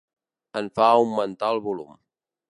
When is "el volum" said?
1.57-1.93